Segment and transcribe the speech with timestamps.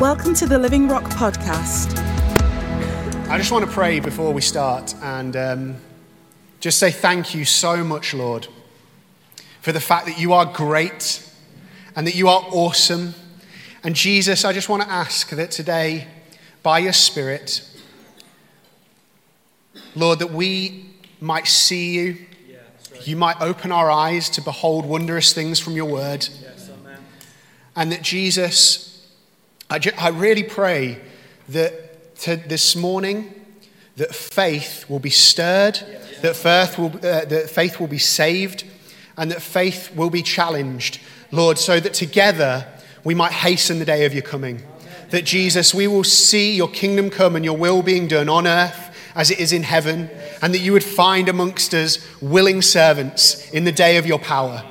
[0.00, 1.98] Welcome to the Living Rock Podcast.
[3.28, 5.76] I just want to pray before we start and um,
[6.60, 8.46] just say thank you so much, Lord,
[9.60, 11.28] for the fact that you are great
[11.96, 13.12] and that you are awesome.
[13.82, 16.06] And Jesus, I just want to ask that today,
[16.62, 17.68] by your Spirit,
[19.96, 20.90] Lord, that we
[21.20, 22.18] might see you.
[23.02, 26.28] You might open our eyes to behold wondrous things from your word.
[27.74, 28.87] And that Jesus,
[29.70, 30.98] I, ju- I really pray
[31.50, 33.34] that to this morning,
[33.96, 35.74] that faith will be stirred,
[36.22, 38.64] that, faith will, uh, that faith will be saved,
[39.16, 41.00] and that faith will be challenged,
[41.30, 42.66] Lord, so that together
[43.04, 44.62] we might hasten the day of your coming.
[45.10, 48.94] That Jesus, we will see your kingdom come and your will being done on earth
[49.14, 50.08] as it is in heaven,
[50.40, 54.64] and that you would find amongst us willing servants in the day of your power.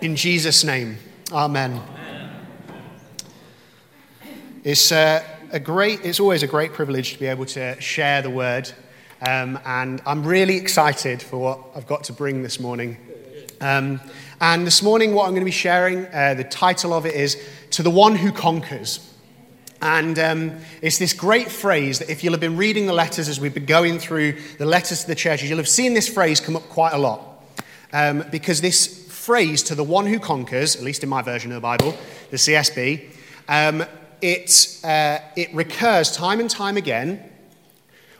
[0.00, 0.98] In Jesus' name,
[1.32, 1.80] amen.
[4.68, 8.28] It's, uh, a great, it's always a great privilege to be able to share the
[8.28, 8.70] word,
[9.26, 12.98] um, and I'm really excited for what I've got to bring this morning.
[13.62, 13.98] Um,
[14.42, 17.42] and this morning, what I'm going to be sharing, uh, the title of it is
[17.70, 19.14] To the One Who Conquers.
[19.80, 23.40] And um, it's this great phrase that if you'll have been reading the letters as
[23.40, 26.56] we've been going through the letters to the churches, you'll have seen this phrase come
[26.56, 27.42] up quite a lot.
[27.94, 31.54] Um, because this phrase, to the one who conquers, at least in my version of
[31.54, 31.96] the Bible,
[32.30, 33.14] the CSB,
[33.48, 33.82] um,
[34.20, 37.22] it, uh, it recurs time and time again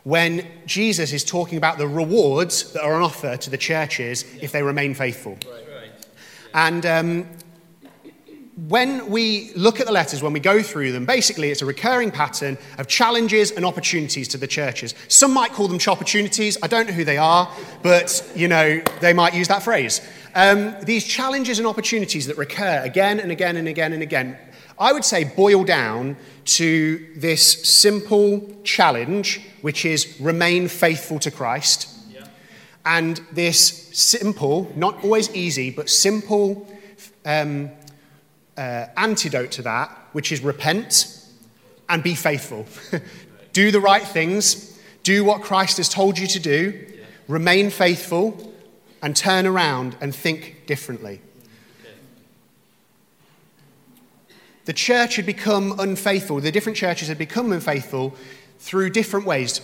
[0.05, 4.53] when Jesus is talking about the rewards that are on offer to the churches if
[4.53, 5.37] they remain faithful.
[6.55, 7.27] And um,
[8.67, 12.11] when we look at the letters, when we go through them, basically it's a recurring
[12.11, 14.95] pattern of challenges and opportunities to the churches.
[15.07, 16.59] Some might call them opportunities.
[16.63, 17.53] I don't know who they are,
[17.83, 20.01] but you know they might use that phrase.
[20.35, 24.37] Um, these challenges and opportunities that recur again and again and again and again,
[24.79, 31.89] I would say boil down to this simple challenge, which is remain faithful to Christ.
[32.85, 36.67] And this simple, not always easy, but simple
[37.27, 37.71] um,
[38.57, 41.07] uh, antidote to that, which is repent
[41.89, 42.67] and be faithful.
[43.53, 46.87] do the right things, do what Christ has told you to do,
[47.27, 48.55] remain faithful,
[49.03, 51.21] and turn around and think differently.
[54.69, 58.15] The church had become unfaithful, the different churches had become unfaithful
[58.59, 59.63] through different ways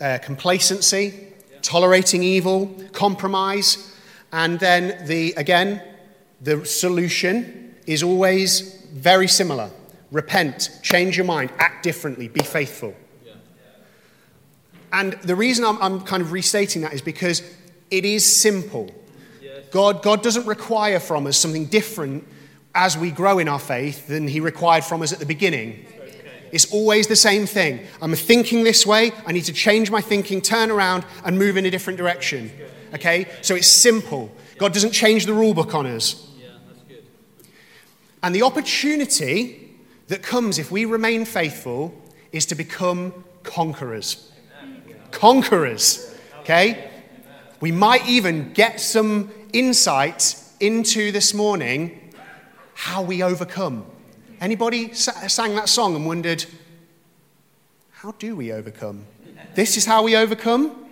[0.00, 1.26] uh, complacency,
[1.60, 3.92] tolerating evil, compromise,
[4.30, 5.82] and then the, again,
[6.40, 9.72] the solution is always very similar
[10.12, 12.94] repent, change your mind, act differently, be faithful.
[14.92, 17.42] And the reason I'm, I'm, kind of restating that is because
[17.90, 18.88] it is simple.
[19.72, 22.24] God, God doesn't require from us something different
[22.74, 25.86] as we grow in our faith than He required from us at the beginning.
[26.52, 27.84] It's always the same thing.
[28.00, 31.66] I'm thinking this way, I need to change my thinking, turn around, and move in
[31.66, 32.50] a different direction.
[32.94, 33.26] Okay?
[33.42, 34.30] So it's simple.
[34.58, 36.30] God doesn't change the rule book on us.
[36.38, 37.04] Yeah, that's good.
[38.22, 39.76] And the opportunity
[40.06, 41.92] that comes if we remain faithful
[42.30, 44.30] is to become conquerors.
[45.10, 46.16] Conquerors.
[46.40, 46.88] Okay?
[47.60, 52.03] We might even get some insight into this morning
[52.74, 53.86] how we overcome.
[54.40, 56.44] Anybody sang that song and wondered,
[57.92, 59.06] how do we overcome?
[59.54, 60.84] This is how we overcome?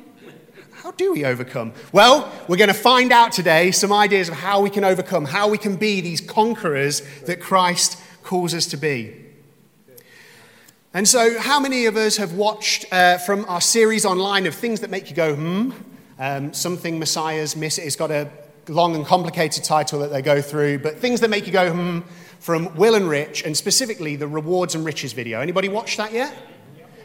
[0.73, 1.73] How do we overcome?
[1.93, 5.49] Well, we're going to find out today some ideas of how we can overcome, how
[5.49, 9.15] we can be these conquerors that Christ calls us to be.
[10.95, 14.81] And so, how many of us have watched uh, from our series online of things
[14.81, 15.71] that make you go, hmm?
[16.19, 17.79] Um, something Messiah's miss.
[17.79, 18.29] It's got a
[18.69, 22.01] long and complicated title that they go through, but things that make you go, hmm,
[22.39, 25.41] from Will and Rich, and specifically the rewards and riches video.
[25.41, 26.37] Anybody watched that yet?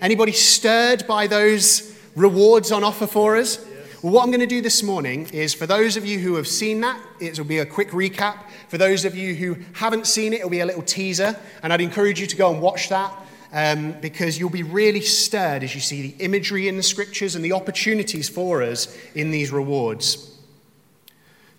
[0.02, 3.64] Anybody stirred by those rewards on offer for us?
[4.02, 6.48] Well, what I'm going to do this morning is for those of you who have
[6.48, 8.38] seen that, it will be a quick recap.
[8.70, 11.36] For those of you who haven't seen it, it'll be a little teaser.
[11.64, 13.12] And I'd encourage you to go and watch that
[13.52, 17.44] um, because you'll be really stirred as you see the imagery in the scriptures and
[17.44, 20.37] the opportunities for us in these rewards.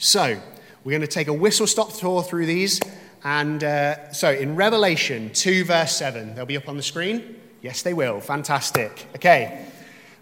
[0.00, 0.40] So,
[0.84, 2.80] we're going to take a whistle stop tour through these.
[3.24, 7.34] And uh, so, in Revelation 2, verse 7, they'll be up on the screen.
[7.62, 8.20] Yes, they will.
[8.20, 9.06] Fantastic.
[9.16, 9.66] Okay.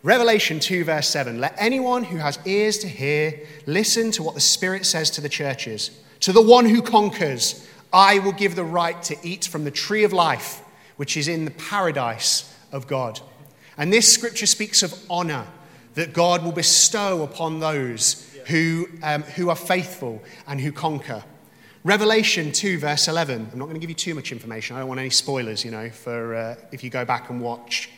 [0.02, 4.40] Revelation 2, verse 7 Let anyone who has ears to hear listen to what the
[4.40, 5.90] Spirit says to the churches.
[6.20, 10.04] To the one who conquers, I will give the right to eat from the tree
[10.04, 10.62] of life,
[10.96, 13.20] which is in the paradise of God.
[13.76, 15.46] And this scripture speaks of honor
[15.96, 21.24] that God will bestow upon those who, um, who are faithful and who conquer.
[21.82, 23.50] Revelation 2, verse 11.
[23.52, 24.76] I'm not going to give you too much information.
[24.76, 27.90] I don't want any spoilers, you know, for uh, if you go back and watch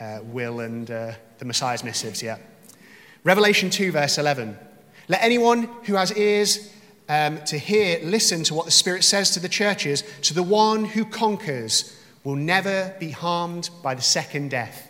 [0.00, 2.38] uh, Will and uh, the Messiah's missives, yeah.
[3.22, 4.58] Revelation 2, verse 11.
[5.08, 6.72] Let anyone who has ears
[7.08, 10.02] um, to hear listen to what the Spirit says to the churches.
[10.22, 14.88] To the one who conquers will never be harmed by the second death.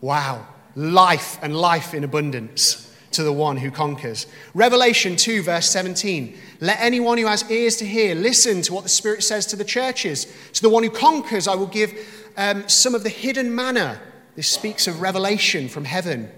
[0.00, 0.46] Wow.
[0.74, 2.85] Life and life in abundance
[3.16, 4.26] to the one who conquers.
[4.54, 6.38] Revelation 2, verse 17.
[6.60, 9.64] Let anyone who has ears to hear listen to what the Spirit says to the
[9.64, 10.26] churches.
[10.54, 11.94] To the one who conquers, I will give
[12.36, 14.00] um, some of the hidden manna.
[14.36, 16.30] This speaks of revelation from heaven.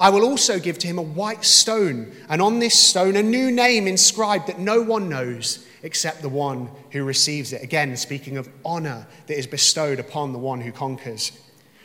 [0.00, 3.50] I will also give to him a white stone, and on this stone a new
[3.50, 7.62] name inscribed that no one knows except the one who receives it.
[7.62, 11.32] Again, speaking of honor that is bestowed upon the one who conquers.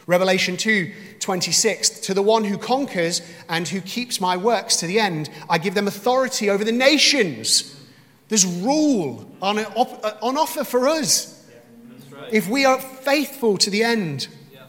[0.05, 4.99] Revelation 2 26, to the one who conquers and who keeps my works to the
[4.99, 7.79] end, I give them authority over the nations.
[8.27, 11.45] There's rule on, uh, on offer for us
[12.11, 12.33] right.
[12.33, 14.27] if we are faithful to the end.
[14.51, 14.63] Yeah.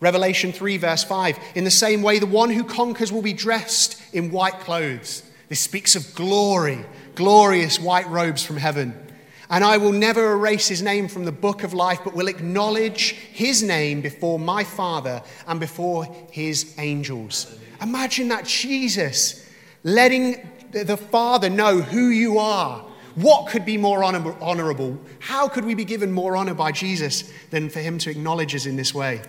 [0.00, 4.00] Revelation 3, verse 5, in the same way, the one who conquers will be dressed
[4.14, 5.22] in white clothes.
[5.48, 6.84] This speaks of glory,
[7.14, 9.07] glorious white robes from heaven.
[9.50, 13.12] And I will never erase his name from the book of life, but will acknowledge
[13.12, 17.58] his name before my Father and before his angels.
[17.80, 19.48] Imagine that Jesus
[19.84, 22.84] letting the Father know who you are.
[23.14, 24.98] What could be more honorable?
[25.18, 28.66] How could we be given more honor by Jesus than for him to acknowledge us
[28.66, 29.22] in this way?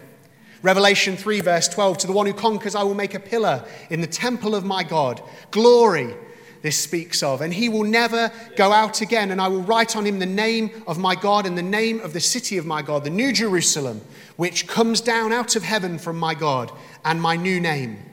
[0.62, 4.02] Revelation 3, verse 12 To the one who conquers, I will make a pillar in
[4.02, 5.24] the temple of my God.
[5.52, 6.14] Glory
[6.62, 7.42] this speaks of.
[7.42, 9.32] And he will never go out again.
[9.32, 12.14] And I will write on him the name of my God and the name of
[12.14, 14.02] the city of my God, the New Jerusalem,
[14.36, 16.72] which comes down out of heaven from my God,
[17.06, 18.04] and my new name.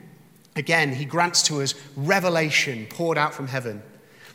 [0.55, 3.83] Again, he grants to us revelation poured out from heaven.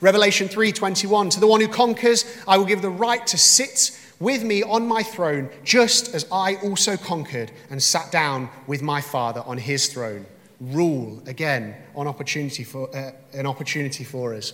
[0.01, 4.45] Revelation 3:21 To the one who conquers, I will give the right to sit with
[4.45, 9.43] me on my throne, just as I also conquered and sat down with my Father
[9.45, 10.27] on his throne
[10.71, 14.53] rule again on opportunity for, uh, an opportunity for us.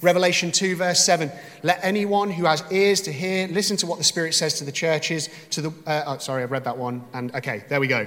[0.00, 1.30] Revelation 2, verse 7
[1.62, 4.72] Let anyone who has ears to hear listen to what the Spirit says to the
[4.72, 5.28] churches.
[5.50, 7.04] To the, uh, oh, sorry, I read that one.
[7.12, 8.06] And okay, there we go.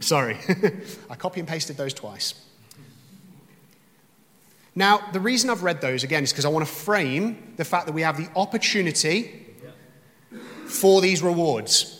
[0.00, 0.38] Sorry.
[1.10, 2.34] I copy and pasted those twice.
[4.74, 7.86] Now, the reason I've read those again is because I want to frame the fact
[7.86, 9.46] that we have the opportunity
[10.66, 11.99] for these rewards.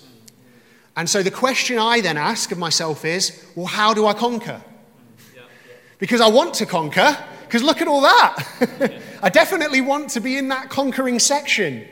[0.96, 4.62] And so the question I then ask of myself is well, how do I conquer?
[5.98, 9.00] Because I want to conquer, because look at all that.
[9.22, 11.87] I definitely want to be in that conquering section.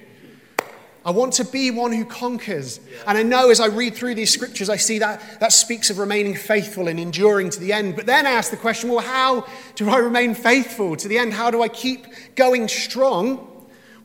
[1.05, 2.81] I want to be one who conquers.
[3.07, 5.99] And I know as I read through these scriptures, I see that that speaks of
[5.99, 7.97] remaining faithful and enduring to the end.
[7.97, 11.33] But then I ask the question well, how do I remain faithful to the end?
[11.33, 13.48] How do I keep going strong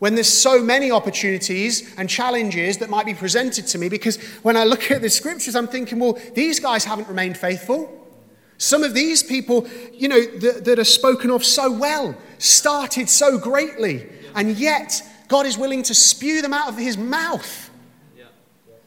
[0.03, 3.87] when there's so many opportunities and challenges that might be presented to me.
[3.87, 7.89] Because when I look at the scriptures, I'm thinking, well, these guys haven't remained faithful.
[8.57, 13.37] Some of these people, you know, that, that are spoken of so well, started so
[13.37, 17.69] greatly, and yet God is willing to spew them out of his mouth.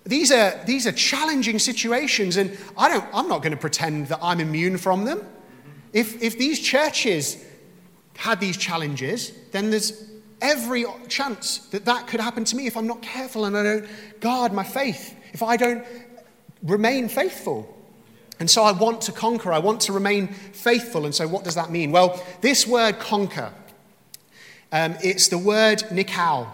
[0.05, 4.19] These are, these are challenging situations, and I don't, I'm not going to pretend that
[4.21, 5.27] I'm immune from them.
[5.95, 7.43] If, if these churches
[8.19, 12.87] had these challenges, then there's every chance that that could happen to me if I'm
[12.87, 13.87] not careful and I don't
[14.21, 15.85] guard my faith, if I don't
[16.63, 17.73] remain faithful.
[18.39, 21.07] And so I want to conquer, I want to remain faithful.
[21.07, 21.91] And so, what does that mean?
[21.91, 23.53] Well, this word conquer,
[24.73, 26.49] um, it's the word nikao.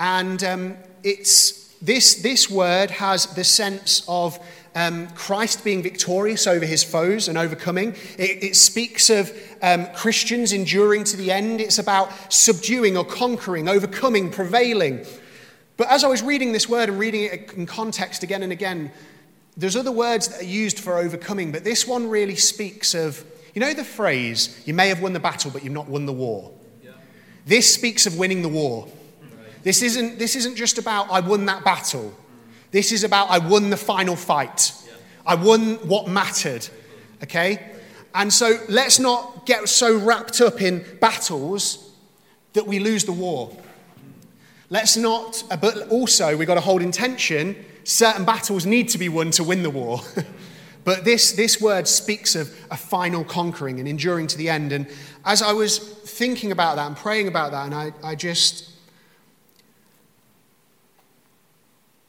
[0.00, 4.38] And um, it's, this, this word has the sense of
[4.76, 7.94] um, Christ being victorious over his foes and overcoming.
[8.18, 11.62] It, it speaks of um, Christians enduring to the end.
[11.62, 15.04] It's about subduing or conquering, overcoming, prevailing.
[15.78, 18.92] But as I was reading this word and reading it in context again and again,
[19.56, 23.60] there's other words that are used for overcoming, but this one really speaks of, you
[23.60, 26.52] know, the phrase, you may have won the battle, but you've not won the war.
[26.84, 26.90] Yeah.
[27.46, 28.84] This speaks of winning the war.
[28.84, 29.62] Right.
[29.62, 32.14] This, isn't, this isn't just about, I won that battle.
[32.70, 34.72] This is about I won the final fight.
[35.26, 36.68] I won what mattered.
[37.22, 37.72] Okay?
[38.14, 41.92] And so let's not get so wrapped up in battles
[42.54, 43.54] that we lose the war.
[44.70, 47.56] Let's not, but also we've got to hold intention.
[47.84, 50.00] Certain battles need to be won to win the war.
[50.84, 54.72] but this, this word speaks of a final conquering and enduring to the end.
[54.72, 54.88] And
[55.24, 58.72] as I was thinking about that and praying about that, and I, I just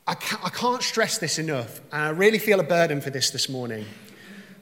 [0.07, 3.29] I can't, I can't stress this enough, and I really feel a burden for this
[3.29, 3.85] this morning.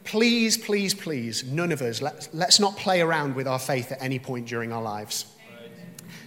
[0.03, 4.01] Please, please, please, none of us, let's, let's not play around with our faith at
[4.01, 5.25] any point during our lives.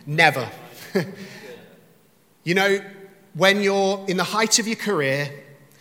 [0.06, 0.48] Never.
[2.44, 2.78] you know,
[3.34, 5.30] when you're in the height of your career,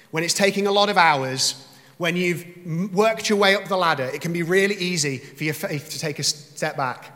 [0.09, 1.63] when it's taking a lot of hours,
[1.97, 5.53] when you've worked your way up the ladder, it can be really easy for your
[5.53, 7.13] faith to take a step back.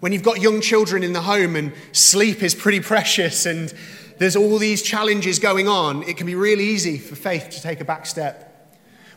[0.00, 3.72] When you've got young children in the home and sleep is pretty precious and
[4.18, 7.80] there's all these challenges going on, it can be really easy for faith to take
[7.80, 8.42] a back step.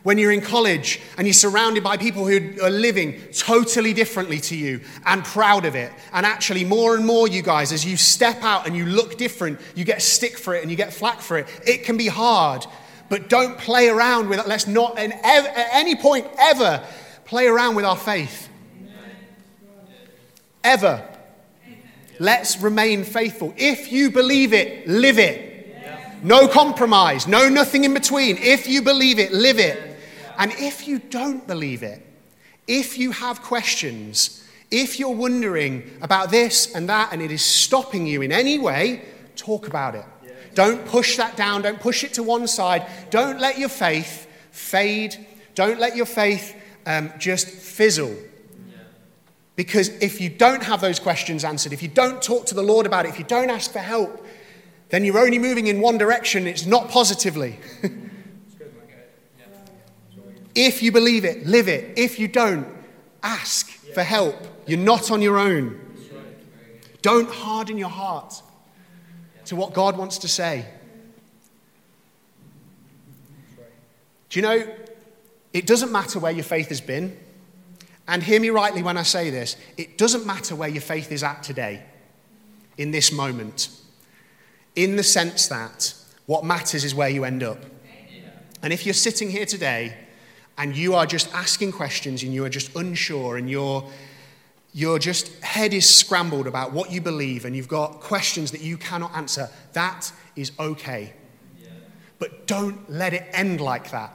[0.02, 4.56] When you're in college and you're surrounded by people who are living totally differently to
[4.56, 8.42] you and proud of it, and actually, more and more, you guys, as you step
[8.42, 11.36] out and you look different, you get stick for it and you get flack for
[11.36, 11.46] it.
[11.66, 12.64] It can be hard,
[13.10, 14.48] but don't play around with it.
[14.48, 15.12] Let's not, at
[15.74, 16.82] any point ever,
[17.26, 18.48] play around with our faith.
[20.64, 21.09] Ever.
[22.20, 23.54] Let's remain faithful.
[23.56, 26.22] If you believe it, live it.
[26.22, 28.36] No compromise, no nothing in between.
[28.36, 29.96] If you believe it, live it.
[30.36, 32.06] And if you don't believe it,
[32.66, 38.06] if you have questions, if you're wondering about this and that and it is stopping
[38.06, 39.02] you in any way,
[39.34, 40.04] talk about it.
[40.54, 41.62] Don't push that down.
[41.62, 42.86] Don't push it to one side.
[43.08, 45.26] Don't let your faith fade.
[45.54, 48.14] Don't let your faith um, just fizzle.
[49.56, 52.86] Because if you don't have those questions answered, if you don't talk to the Lord
[52.86, 54.26] about it, if you don't ask for help,
[54.88, 56.46] then you're only moving in one direction.
[56.46, 57.58] It's not positively.
[60.54, 61.96] If you believe it, live it.
[61.96, 62.66] If you don't,
[63.22, 64.36] ask for help.
[64.66, 65.80] You're not on your own.
[67.02, 68.42] Don't harden your heart
[69.46, 70.66] to what God wants to say.
[74.28, 74.74] Do you know,
[75.52, 77.18] it doesn't matter where your faith has been.
[78.10, 81.22] And hear me rightly when I say this it doesn't matter where your faith is
[81.22, 81.84] at today,
[82.76, 83.70] in this moment,
[84.74, 85.94] in the sense that
[86.26, 87.58] what matters is where you end up.
[88.62, 89.96] And if you're sitting here today
[90.58, 93.88] and you are just asking questions and you are just unsure and your,
[94.74, 98.76] your just head is scrambled about what you believe and you've got questions that you
[98.76, 101.14] cannot answer, that is okay.
[102.18, 104.12] But don't let it end like that.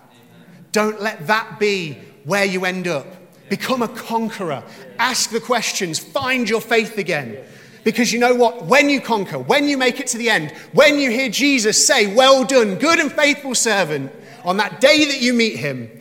[0.74, 3.08] Don't let that be where you end up.
[3.50, 4.64] Become a conqueror.
[4.98, 6.00] Ask the questions.
[6.00, 7.38] Find your faith again.
[7.84, 8.66] Because you know what?
[8.66, 12.14] When you conquer, when you make it to the end, when you hear Jesus say,
[12.14, 14.12] Well done, good and faithful servant,
[14.44, 15.92] on that day that you meet him,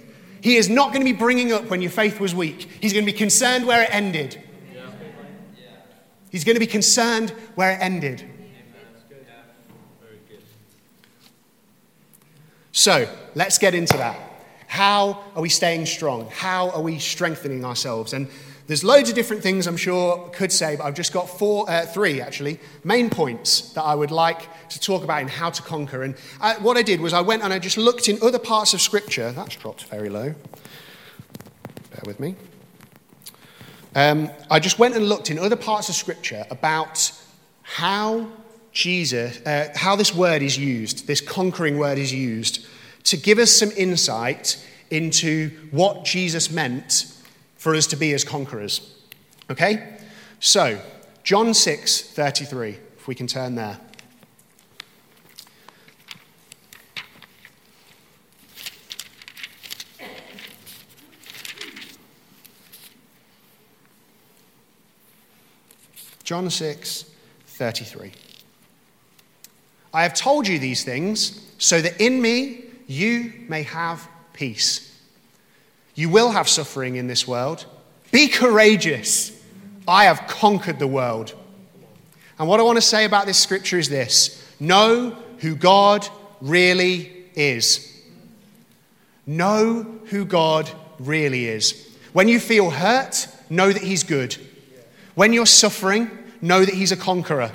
[0.40, 2.68] he is not going to be bringing up when your faith was weak.
[2.80, 4.42] He's going to be concerned where it ended.
[6.30, 8.30] He's going to be concerned where it ended.
[12.72, 14.23] So let's get into that.
[14.74, 16.28] How are we staying strong?
[16.32, 18.12] How are we strengthening ourselves?
[18.12, 18.26] And
[18.66, 21.86] there's loads of different things I'm sure could say, but I've just got four, uh,
[21.86, 26.02] three actually, main points that I would like to talk about in how to conquer.
[26.02, 28.74] And uh, what I did was I went and I just looked in other parts
[28.74, 29.30] of Scripture.
[29.30, 30.34] That's dropped very low.
[31.92, 32.34] Bear with me.
[33.94, 37.12] Um, I just went and looked in other parts of Scripture about
[37.62, 38.26] how
[38.72, 42.66] Jesus, uh, how this word is used, this conquering word is used,
[43.04, 47.12] to give us some insight into what Jesus meant
[47.56, 48.94] for us to be as conquerors.
[49.50, 49.96] Okay?
[50.40, 50.80] So,
[51.22, 53.80] John 6 33, if we can turn there.
[66.24, 67.04] John 6
[67.46, 68.12] 33.
[69.92, 74.90] I have told you these things so that in me you may have peace.
[75.94, 77.66] You will have suffering in this world.
[78.10, 79.32] Be courageous.
[79.86, 81.34] I have conquered the world.
[82.38, 86.06] And what I want to say about this scripture is this know who God
[86.40, 87.90] really is.
[89.26, 91.96] Know who God really is.
[92.12, 94.36] When you feel hurt, know that He's good.
[95.14, 96.10] When you're suffering,
[96.40, 97.52] know that He's a conqueror.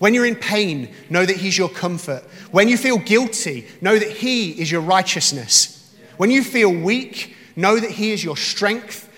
[0.00, 2.24] When you're in pain, know that He's your comfort.
[2.50, 5.76] When you feel guilty, know that He is your righteousness.
[6.16, 9.08] When you feel weak, Know that He is your strength.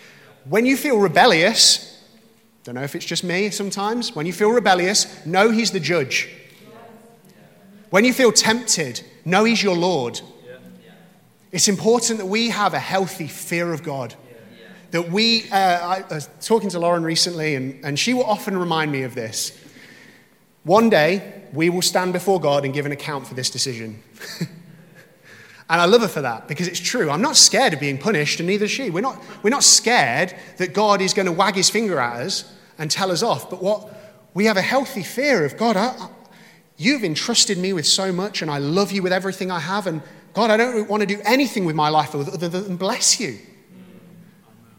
[0.45, 1.89] When you feel rebellious,
[2.65, 6.29] don't know if it's just me sometimes, when you feel rebellious, know He's the judge.
[7.91, 10.21] When you feel tempted, know He's your Lord.
[11.53, 14.15] It's important that we have a healthy fear of God.
[14.91, 18.91] That we, uh, I was talking to Lauren recently, and, and she will often remind
[18.91, 19.57] me of this.
[20.65, 24.03] One day, we will stand before God and give an account for this decision.
[25.73, 27.09] And I love her for that because it's true.
[27.09, 28.91] I'm not scared of being punished, and neither is she.
[28.91, 32.53] We're not, we're not scared that God is going to wag his finger at us
[32.77, 33.49] and tell us off.
[33.49, 33.89] But what
[34.35, 36.11] we have a healthy fear of God, I, I,
[36.77, 39.87] you've entrusted me with so much, and I love you with everything I have.
[39.87, 40.03] And
[40.35, 43.39] God, I don't want to do anything with my life other than bless you.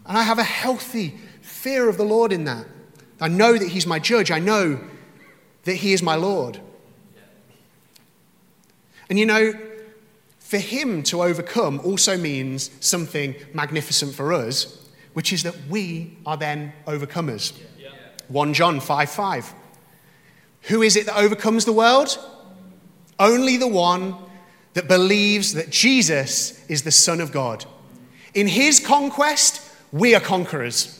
[0.05, 2.67] And I have a healthy fear of the Lord in that.
[3.19, 4.29] I know that He's my judge.
[4.29, 4.79] I know
[5.63, 6.59] that he is my Lord.
[9.09, 9.53] And you know,
[10.39, 16.37] for him to overcome also means something magnificent for us, which is that we are
[16.37, 17.53] then overcomers.
[18.27, 19.53] 1 John 5 5.
[20.63, 22.17] Who is it that overcomes the world?
[23.19, 24.15] Only the one
[24.73, 27.65] that believes that Jesus is the Son of God.
[28.33, 30.99] In his conquest, we are conquerors.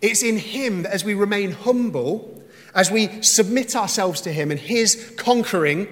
[0.00, 2.35] It's in him that as we remain humble,
[2.76, 5.88] as we submit ourselves to him and his conquering,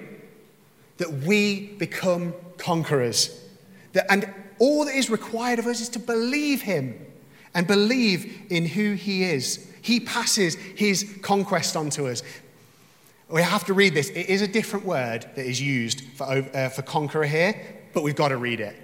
[0.98, 3.42] that we become conquerors.
[3.94, 6.94] That, and all that is required of us is to believe him
[7.54, 9.66] and believe in who he is.
[9.80, 12.22] He passes his conquest onto us.
[13.28, 14.10] We have to read this.
[14.10, 17.54] It is a different word that is used for, uh, for conqueror here,
[17.94, 18.76] but we've got to read it.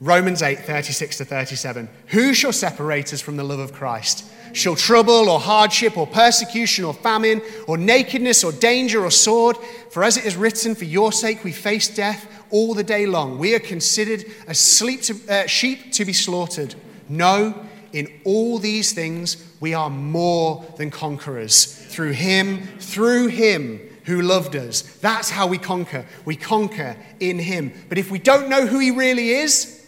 [0.00, 1.88] Romans 8, 36 to 37.
[2.08, 4.26] Who shall separate us from the love of Christ?
[4.52, 9.56] Shall trouble or hardship or persecution or famine or nakedness or danger or sword?
[9.90, 13.38] For as it is written, for your sake we face death all the day long.
[13.38, 16.74] We are considered as sleep to, uh, sheep to be slaughtered.
[17.08, 17.54] No,
[17.92, 24.56] in all these things we are more than conquerors through him, through him who loved
[24.56, 24.82] us.
[24.82, 26.04] That's how we conquer.
[26.24, 27.72] We conquer in him.
[27.88, 29.86] But if we don't know who he really is,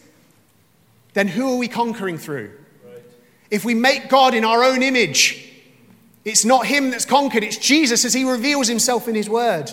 [1.15, 2.53] then who are we conquering through?
[3.55, 5.49] If we make God in our own image,
[6.25, 9.73] it's not Him that's conquered, it's Jesus as He reveals Himself in His Word.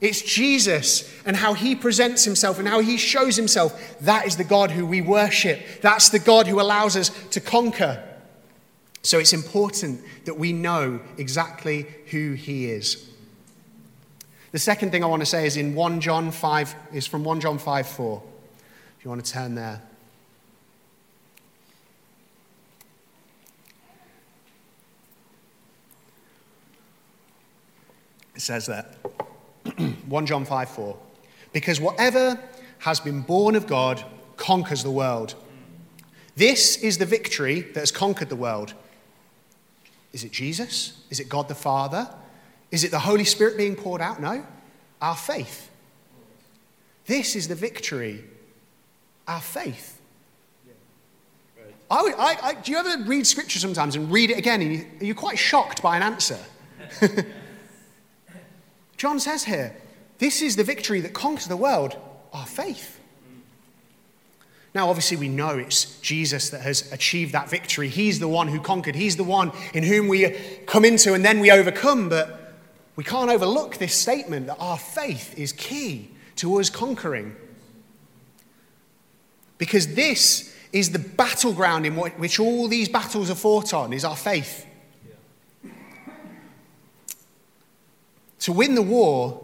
[0.00, 3.98] It's Jesus and how He presents Himself and how He shows Himself.
[4.02, 5.60] That is the God who we worship.
[5.82, 8.00] That's the God who allows us to conquer.
[9.02, 13.10] So it's important that we know exactly who He is.
[14.52, 17.40] The second thing I want to say is in 1 John 5, is from 1
[17.40, 18.22] John 5 4.
[19.00, 19.82] If you want to turn there.
[28.40, 28.96] It says that.
[30.08, 30.98] 1 John 5 4.
[31.52, 32.40] Because whatever
[32.78, 34.02] has been born of God
[34.38, 35.34] conquers the world.
[36.36, 38.72] This is the victory that has conquered the world.
[40.14, 41.02] Is it Jesus?
[41.10, 42.08] Is it God the Father?
[42.70, 44.22] Is it the Holy Spirit being poured out?
[44.22, 44.46] No.
[45.02, 45.68] Our faith.
[47.04, 48.24] This is the victory.
[49.28, 50.00] Our faith.
[51.90, 54.86] I, I, I, do you ever read scripture sometimes and read it again and you,
[54.98, 56.38] you're quite shocked by an answer?
[59.00, 59.74] John says here,
[60.18, 61.96] this is the victory that conquers the world,
[62.34, 63.00] our faith.
[64.74, 67.88] Now, obviously, we know it's Jesus that has achieved that victory.
[67.88, 68.94] He's the one who conquered.
[68.94, 70.28] He's the one in whom we
[70.66, 72.10] come into and then we overcome.
[72.10, 72.52] But
[72.94, 77.34] we can't overlook this statement that our faith is key to us conquering.
[79.56, 84.14] Because this is the battleground in which all these battles are fought on, is our
[84.14, 84.66] faith.
[88.40, 89.40] To win the war,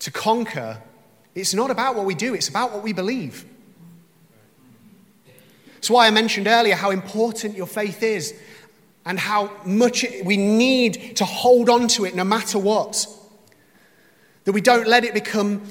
[0.00, 0.82] to conquer,
[1.34, 3.44] it's not about what we do, it's about what we believe.
[5.74, 8.34] That's why I mentioned earlier how important your faith is
[9.04, 13.06] and how much we need to hold on to it no matter what.
[14.44, 15.62] That we don't let it become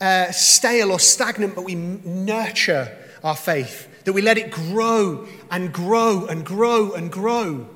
[0.00, 4.04] uh, stale or stagnant, but we nurture our faith.
[4.04, 7.68] That we let it grow and grow and grow and grow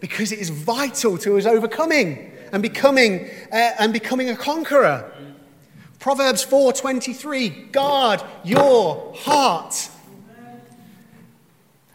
[0.00, 5.10] because it is vital to us overcoming and becoming, uh, and becoming a conqueror.
[5.98, 9.88] Proverbs 4:23 guard your heart.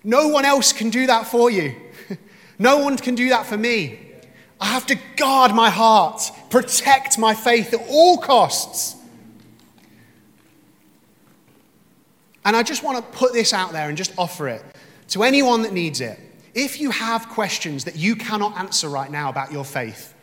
[0.04, 1.76] No one else can do that for you.
[2.60, 4.00] no one can do that for me.
[4.60, 8.96] I have to guard my heart, protect my faith at all costs.
[12.44, 14.64] And I just want to put this out there and just offer it
[15.10, 16.18] to anyone that needs it.
[16.54, 20.14] If you have questions that you cannot answer right now about your faith,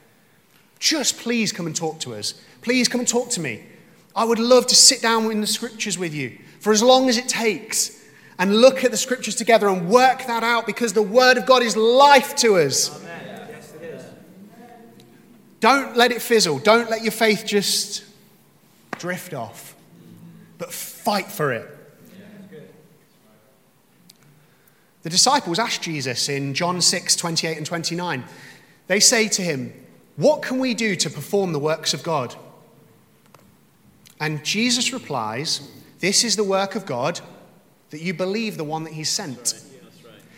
[0.85, 2.35] just please come and talk to us.
[2.61, 3.65] Please come and talk to me.
[4.15, 7.17] I would love to sit down in the scriptures with you for as long as
[7.17, 8.05] it takes
[8.39, 11.63] and look at the scriptures together and work that out because the word of God
[11.63, 13.03] is life to us.
[13.03, 14.05] Yes, it is.
[15.61, 16.59] Don't let it fizzle.
[16.59, 18.05] Don't let your faith just
[18.99, 19.75] drift off,
[20.59, 21.71] but fight for it.
[25.01, 28.25] The disciples asked Jesus in John 6 28 and 29.
[28.87, 29.73] They say to him,
[30.17, 32.35] what can we do to perform the works of God?
[34.21, 37.21] And Jesus replies, This is the work of God,
[37.91, 39.55] that you believe the one that He sent.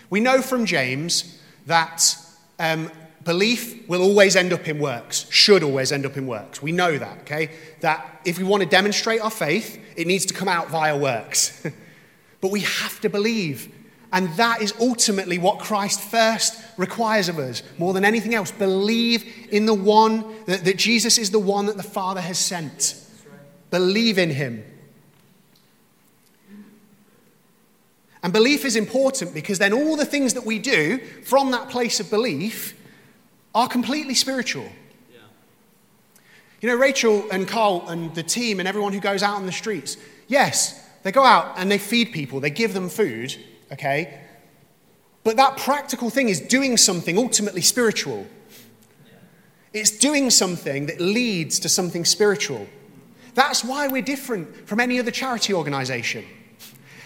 [0.09, 2.17] We know from James that
[2.59, 2.91] um,
[3.25, 6.62] belief will always end up in works, should always end up in works.
[6.62, 7.51] We know that, okay?
[7.81, 11.67] That if we want to demonstrate our faith, it needs to come out via works.
[12.41, 13.73] but we have to believe.
[14.16, 18.50] And that is ultimately what Christ first requires of us, more than anything else.
[18.50, 22.98] Believe in the one, that, that Jesus is the one that the Father has sent.
[23.70, 24.64] Believe in him.
[28.22, 32.00] And belief is important because then all the things that we do from that place
[32.00, 32.74] of belief
[33.55, 34.66] are completely spiritual.
[36.62, 39.52] You know, Rachel and Carl and the team and everyone who goes out on the
[39.52, 43.37] streets, yes, they go out and they feed people, they give them food,
[43.72, 44.20] okay?
[45.24, 48.26] But that practical thing is doing something ultimately spiritual.
[49.72, 52.66] It's doing something that leads to something spiritual.
[53.35, 56.24] That's why we're different from any other charity organization.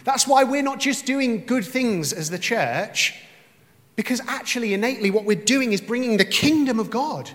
[0.05, 3.15] That's why we're not just doing good things as the church,
[3.97, 7.31] because actually, innately, what we're doing is bringing the kingdom of God.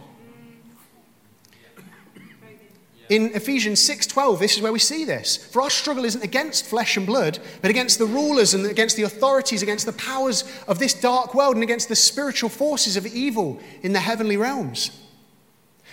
[3.07, 5.37] In Ephesians 6:12, this is where we see this.
[5.37, 9.03] For our struggle isn't against flesh and blood, but against the rulers and against the
[9.03, 13.59] authorities, against the powers of this dark world, and against the spiritual forces of evil
[13.83, 14.89] in the heavenly realms.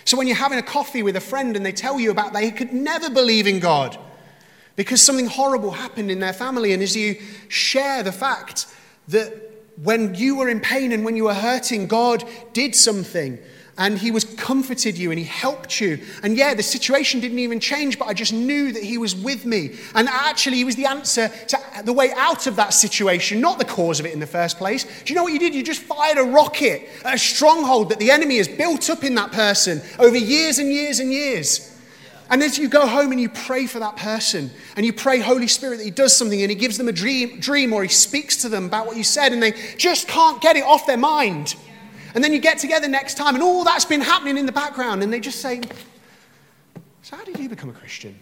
[0.05, 2.51] So when you're having a coffee with a friend and they tell you about they
[2.51, 3.97] could never believe in God
[4.75, 8.65] because something horrible happened in their family, and as you share the fact
[9.07, 9.31] that
[9.81, 12.23] when you were in pain and when you were hurting, God
[12.53, 13.37] did something
[13.77, 15.99] and he was comforted you and he helped you.
[16.21, 19.45] And yeah the situation didn't even change but i just knew that he was with
[19.45, 19.75] me.
[19.95, 23.65] And actually he was the answer to the way out of that situation not the
[23.65, 24.83] cause of it in the first place.
[25.03, 25.55] Do you know what you did?
[25.55, 29.15] You just fired a rocket at a stronghold that the enemy has built up in
[29.15, 31.69] that person over years and years and years.
[32.29, 35.47] And as you go home and you pray for that person and you pray holy
[35.47, 38.37] spirit that he does something and he gives them a dream, dream or he speaks
[38.37, 41.55] to them about what you said and they just can't get it off their mind
[42.13, 45.03] and then you get together next time, and all that's been happening in the background,
[45.03, 45.61] and they just say,
[47.01, 48.19] So, how did you become a Christian?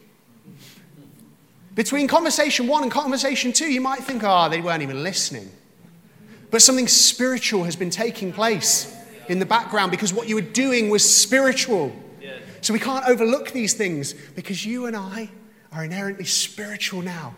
[1.76, 5.50] Between conversation one and conversation two, you might think, Oh, they weren't even listening.
[6.52, 8.94] But something spiritual has been taking place
[9.30, 11.96] in the background because what you were doing was spiritual.
[12.60, 15.32] So we can't overlook these things because you and I
[15.72, 17.34] are inherently spiritual now.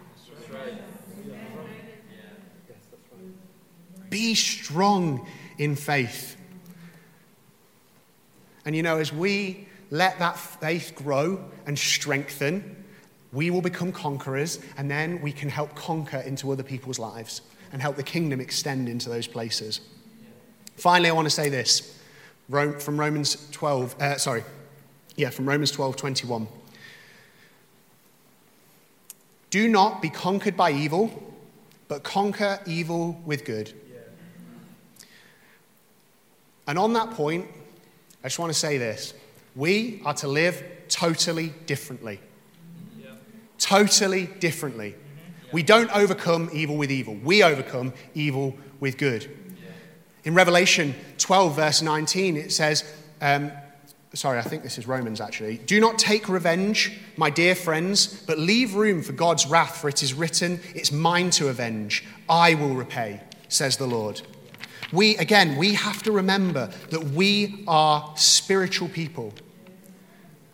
[4.09, 5.25] Be strong
[5.57, 6.35] in faith.
[8.65, 12.83] And you know, as we let that faith grow and strengthen,
[13.31, 17.81] we will become conquerors, and then we can help conquer into other people's lives and
[17.81, 19.81] help the kingdom extend into those places.
[20.77, 21.99] Finally, I want to say this
[22.49, 24.43] from Romans 12, uh, sorry,
[25.15, 26.47] yeah, from Romans 12 21.
[29.49, 31.35] Do not be conquered by evil,
[31.87, 33.73] but conquer evil with good.
[36.65, 37.47] And on that point,
[38.23, 39.13] I just want to say this.
[39.55, 42.19] We are to live totally differently.
[42.97, 43.09] Yeah.
[43.57, 44.91] Totally differently.
[44.91, 45.49] Mm-hmm.
[45.51, 49.23] We don't overcome evil with evil, we overcome evil with good.
[49.23, 49.71] Yeah.
[50.23, 52.83] In Revelation 12, verse 19, it says,
[53.21, 53.51] um,
[54.13, 55.57] sorry, I think this is Romans actually.
[55.57, 60.01] Do not take revenge, my dear friends, but leave room for God's wrath, for it
[60.01, 62.05] is written, It's mine to avenge.
[62.29, 64.21] I will repay, says the Lord.
[64.93, 69.33] We, again, we have to remember that we are spiritual people.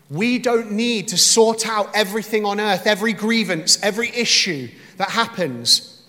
[0.10, 6.02] We don't need to sort out everything on earth, every grievance, every issue that happens.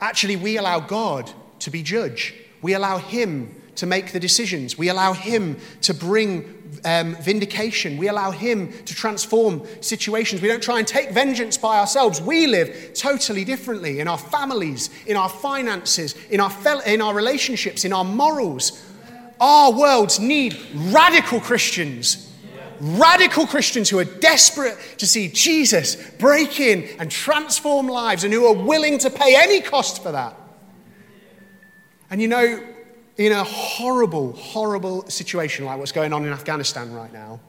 [0.00, 2.34] Actually, we allow God to be judge.
[2.62, 4.78] We allow Him to make the decisions.
[4.78, 7.96] We allow Him to bring um, vindication.
[7.96, 10.40] We allow Him to transform situations.
[10.40, 12.20] We don't try and take vengeance by ourselves.
[12.20, 17.14] We live totally differently in our families, in our finances, in our, fel- in our
[17.14, 18.82] relationships, in our morals.
[19.40, 22.22] Our worlds need radical Christians.
[22.78, 28.46] Radical Christians who are desperate to see Jesus break in and transform lives and who
[28.46, 30.38] are willing to pay any cost for that.
[32.10, 32.62] And you know,
[33.16, 37.40] in a horrible, horrible situation like what's going on in Afghanistan right now,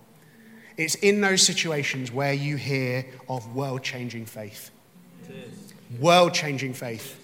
[0.78, 4.70] it's in those situations where you hear of world changing faith.
[6.00, 7.24] World changing faith.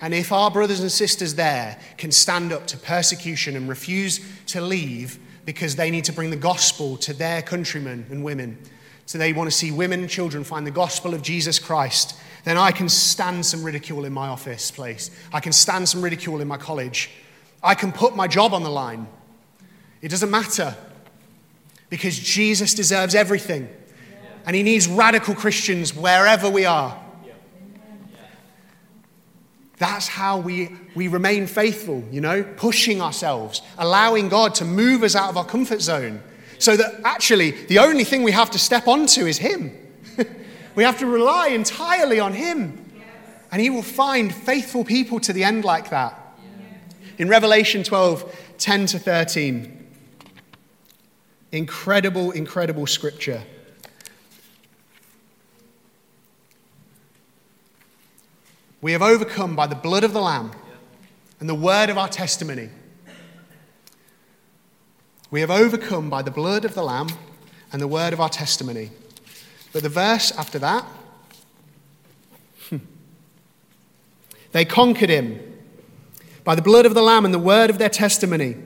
[0.00, 4.60] And if our brothers and sisters there can stand up to persecution and refuse to
[4.60, 8.58] leave because they need to bring the gospel to their countrymen and women,
[9.06, 12.56] so they want to see women and children find the gospel of Jesus Christ, then
[12.56, 15.10] I can stand some ridicule in my office place.
[15.32, 17.10] I can stand some ridicule in my college.
[17.64, 19.08] I can put my job on the line.
[20.02, 20.76] It doesn't matter
[21.88, 23.68] because Jesus deserves everything.
[24.46, 27.00] And he needs radical Christians wherever we are.
[29.78, 35.16] That's how we, we remain faithful, you know, pushing ourselves, allowing God to move us
[35.16, 36.22] out of our comfort zone.
[36.58, 39.76] So that actually the only thing we have to step onto is Him.
[40.74, 42.80] we have to rely entirely on Him.
[43.50, 46.23] And he will find faithful people to the end like that.
[47.16, 49.86] In Revelation 12, 10 to 13,
[51.52, 53.42] incredible, incredible scripture.
[58.80, 60.50] We have overcome by the blood of the Lamb
[61.38, 62.70] and the word of our testimony.
[65.30, 67.08] We have overcome by the blood of the Lamb
[67.72, 68.90] and the word of our testimony.
[69.72, 70.84] But the verse after that,
[74.52, 75.53] they conquered him
[76.44, 78.56] by the blood of the Lamb and the word of their testimony,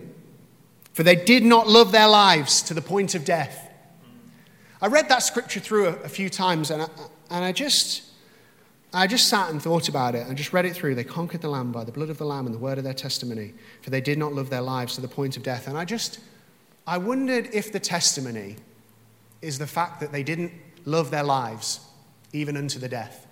[0.92, 3.70] for they did not love their lives to the point of death.
[4.82, 6.88] I read that scripture through a, a few times and I,
[7.30, 8.04] and I just.
[8.90, 10.94] I just sat and thought about it and just read it through.
[10.94, 12.94] They conquered the Lamb by the blood of the Lamb and the word of their
[12.94, 15.68] testimony, for they did not love their lives to the point of death.
[15.68, 16.20] And I just,
[16.86, 18.56] I wondered if the testimony
[19.42, 20.52] is the fact that they didn't
[20.86, 21.80] love their lives
[22.32, 23.26] even unto the death.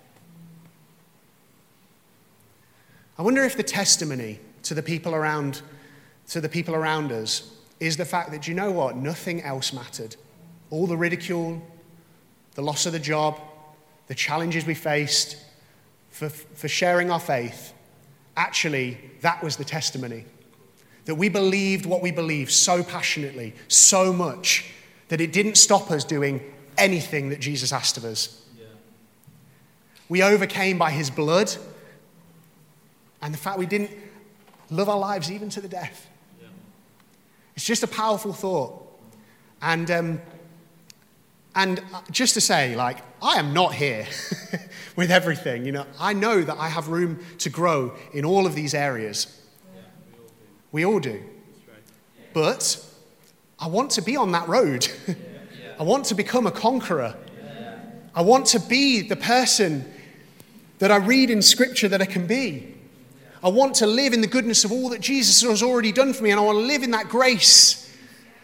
[3.17, 5.61] I wonder if the testimony to the people around,
[6.27, 8.95] to the people around us is the fact that, you know what?
[8.95, 10.15] Nothing else mattered.
[10.69, 11.61] All the ridicule,
[12.55, 13.39] the loss of the job,
[14.07, 15.37] the challenges we faced
[16.11, 17.73] for, for sharing our faith,
[18.35, 20.25] actually, that was the testimony.
[21.05, 24.71] That we believed what we believed so passionately, so much,
[25.07, 26.41] that it didn't stop us doing
[26.77, 28.45] anything that Jesus asked of us.
[28.59, 28.65] Yeah.
[30.09, 31.55] We overcame by his blood
[33.21, 33.91] and the fact we didn't
[34.69, 36.07] love our lives even to the death.
[36.41, 36.47] Yeah.
[37.55, 38.83] It's just a powerful thought.
[39.61, 40.21] And, um,
[41.55, 44.05] and just to say, like, I am not here
[44.95, 45.65] with everything.
[45.65, 49.41] You know, I know that I have room to grow in all of these areas.
[49.73, 49.81] Yeah,
[50.71, 51.11] we all do.
[51.11, 51.29] We all do.
[51.67, 52.33] Right.
[52.33, 52.85] But
[53.59, 54.87] I want to be on that road.
[55.79, 57.15] I want to become a conqueror.
[58.13, 59.85] I want to be the person
[60.79, 62.76] that I read in Scripture that I can be.
[63.47, 66.21] I want to live in the goodness of all that Jesus has already done for
[66.21, 67.97] me, and I want to live in that grace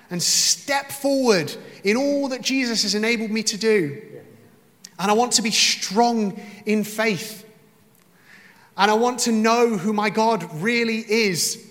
[0.10, 4.02] and step forward in all that Jesus has enabled me to do.
[4.98, 7.46] And I want to be strong in faith.
[8.78, 11.70] And I want to know who my God really is.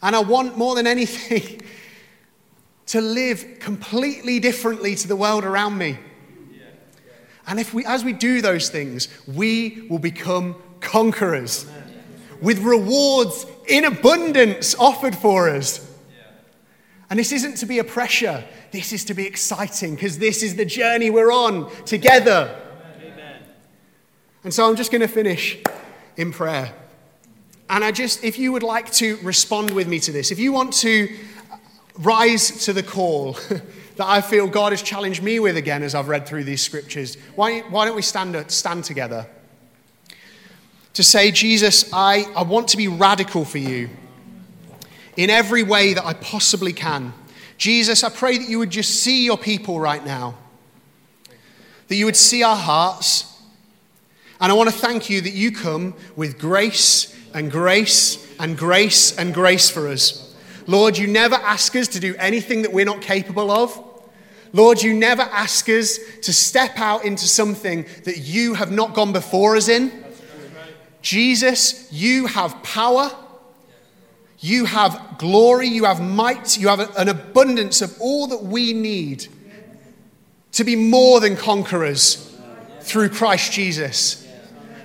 [0.00, 1.60] And I want more than anything
[2.86, 5.98] to live completely differently to the world around me.
[7.48, 11.66] And if we, as we do those things, we will become conquerors
[12.42, 15.88] with rewards in abundance offered for us.
[17.08, 20.56] And this isn't to be a pressure, this is to be exciting because this is
[20.56, 22.58] the journey we're on together.
[23.00, 23.42] Amen.
[24.44, 25.58] And so I'm just going to finish
[26.16, 26.74] in prayer.
[27.68, 30.52] And I just, if you would like to respond with me to this, if you
[30.52, 31.14] want to
[31.98, 33.32] rise to the call
[33.96, 37.16] that I feel God has challenged me with again as I've read through these scriptures,
[37.34, 39.26] why, why don't we stand, stand together?
[40.94, 43.88] To say, Jesus, I, I want to be radical for you
[45.16, 47.14] in every way that I possibly can.
[47.56, 50.34] Jesus, I pray that you would just see your people right now,
[51.88, 53.40] that you would see our hearts.
[54.40, 59.16] And I want to thank you that you come with grace and grace and grace
[59.16, 60.34] and grace for us.
[60.66, 63.80] Lord, you never ask us to do anything that we're not capable of.
[64.52, 69.12] Lord, you never ask us to step out into something that you have not gone
[69.12, 70.01] before us in.
[71.02, 73.10] Jesus, you have power.
[74.38, 79.28] You have glory, you have might, you have an abundance of all that we need
[80.52, 82.36] to be more than conquerors
[82.80, 84.26] through Christ Jesus.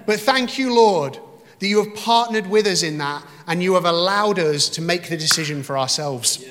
[0.06, 1.17] But thank you, Lord,
[1.58, 5.10] that you have partnered with us in that and you have allowed us to make
[5.10, 6.45] the decision for ourselves.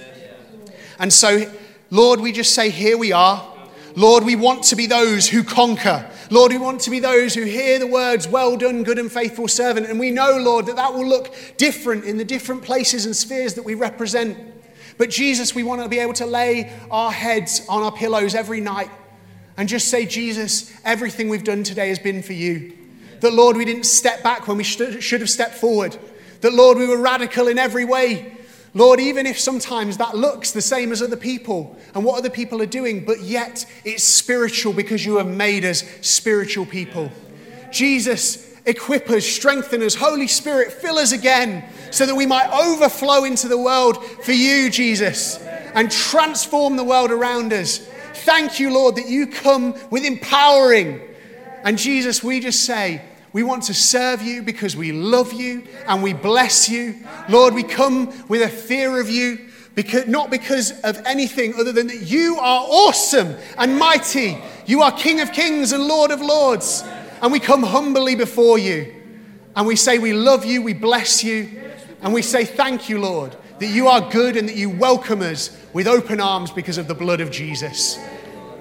[0.98, 1.50] And so,
[1.90, 3.46] Lord, we just say, Here we are.
[3.94, 6.10] Lord, we want to be those who conquer.
[6.30, 9.48] Lord, we want to be those who hear the words, Well done, good and faithful
[9.48, 9.86] servant.
[9.86, 13.54] And we know, Lord, that that will look different in the different places and spheres
[13.54, 14.36] that we represent.
[14.98, 18.60] But Jesus, we want to be able to lay our heads on our pillows every
[18.60, 18.90] night
[19.56, 22.72] and just say, Jesus, everything we've done today has been for you.
[23.20, 25.96] That, Lord, we didn't step back when we should have stepped forward.
[26.40, 28.35] That, Lord, we were radical in every way.
[28.76, 32.60] Lord, even if sometimes that looks the same as other people and what other people
[32.60, 37.10] are doing, but yet it's spiritual because you have made us spiritual people.
[37.72, 39.94] Jesus, equip us, strengthen us.
[39.94, 44.68] Holy Spirit, fill us again so that we might overflow into the world for you,
[44.68, 45.38] Jesus,
[45.72, 47.78] and transform the world around us.
[47.78, 51.00] Thank you, Lord, that you come with empowering.
[51.64, 53.00] And Jesus, we just say,
[53.32, 56.96] we want to serve you because we love you and we bless you.
[57.28, 61.88] Lord, we come with a fear of you, because, not because of anything other than
[61.88, 64.38] that you are awesome and mighty.
[64.64, 66.82] You are King of kings and Lord of lords.
[67.20, 68.94] And we come humbly before you.
[69.54, 71.62] And we say, We love you, we bless you.
[72.02, 75.56] And we say, Thank you, Lord, that you are good and that you welcome us
[75.74, 77.98] with open arms because of the blood of Jesus.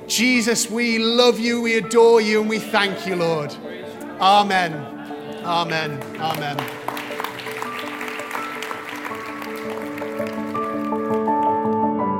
[0.08, 3.56] Jesus, we love you, we adore you, and we thank you, Lord.
[4.20, 4.74] Amen.
[5.44, 6.02] Amen.
[6.20, 6.58] Amen.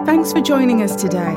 [0.06, 1.36] Thanks for joining us today.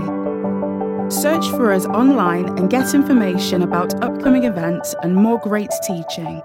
[1.10, 6.42] Search for us online and get information about upcoming events and more great teaching.